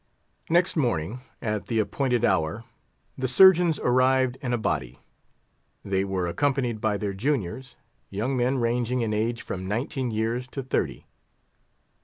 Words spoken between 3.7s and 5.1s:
arrived in a body.